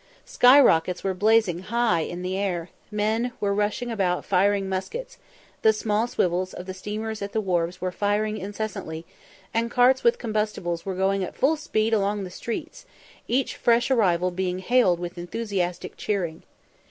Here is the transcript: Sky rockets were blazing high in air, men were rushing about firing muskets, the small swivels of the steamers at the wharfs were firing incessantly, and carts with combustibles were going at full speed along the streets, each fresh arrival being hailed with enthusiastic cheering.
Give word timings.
Sky 0.25 0.59
rockets 0.59 1.03
were 1.03 1.13
blazing 1.13 1.59
high 1.59 1.99
in 1.99 2.25
air, 2.25 2.71
men 2.89 3.33
were 3.39 3.53
rushing 3.53 3.91
about 3.91 4.25
firing 4.25 4.67
muskets, 4.67 5.19
the 5.61 5.71
small 5.71 6.07
swivels 6.07 6.55
of 6.55 6.65
the 6.65 6.73
steamers 6.73 7.21
at 7.21 7.33
the 7.33 7.39
wharfs 7.39 7.81
were 7.81 7.91
firing 7.91 8.39
incessantly, 8.39 9.05
and 9.53 9.69
carts 9.69 10.03
with 10.03 10.17
combustibles 10.17 10.87
were 10.87 10.95
going 10.95 11.23
at 11.23 11.35
full 11.37 11.55
speed 11.55 11.93
along 11.93 12.23
the 12.23 12.31
streets, 12.31 12.83
each 13.27 13.55
fresh 13.55 13.91
arrival 13.91 14.31
being 14.31 14.57
hailed 14.57 14.99
with 14.99 15.19
enthusiastic 15.19 15.95
cheering. 15.97 16.41